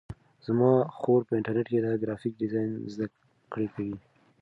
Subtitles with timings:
[0.45, 3.07] زما خور په انټرنیټ کې د گرافیک ډیزاین زده
[3.51, 3.95] کړه کوي.